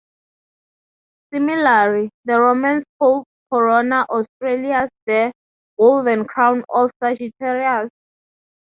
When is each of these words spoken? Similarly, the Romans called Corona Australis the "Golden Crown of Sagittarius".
Similarly, 1.31 2.09
the 2.25 2.39
Romans 2.39 2.83
called 2.97 3.27
Corona 3.53 4.07
Australis 4.09 4.89
the 5.05 5.31
"Golden 5.77 6.25
Crown 6.25 6.63
of 6.73 6.89
Sagittarius". 7.03 7.91